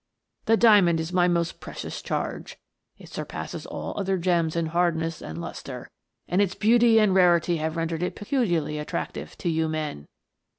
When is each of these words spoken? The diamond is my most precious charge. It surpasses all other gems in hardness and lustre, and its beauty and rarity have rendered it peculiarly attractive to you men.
The 0.45 0.57
diamond 0.57 0.99
is 0.99 1.13
my 1.13 1.27
most 1.27 1.59
precious 1.59 2.01
charge. 2.01 2.57
It 2.97 3.09
surpasses 3.09 3.67
all 3.67 3.93
other 3.99 4.17
gems 4.17 4.55
in 4.55 4.65
hardness 4.65 5.21
and 5.21 5.39
lustre, 5.39 5.91
and 6.27 6.41
its 6.41 6.55
beauty 6.55 6.97
and 6.99 7.13
rarity 7.13 7.57
have 7.57 7.77
rendered 7.77 8.01
it 8.01 8.15
peculiarly 8.15 8.79
attractive 8.79 9.37
to 9.37 9.47
you 9.47 9.69
men. 9.69 10.07